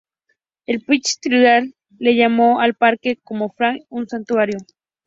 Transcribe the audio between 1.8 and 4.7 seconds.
Lee llamó al parque Fenway "un santuario".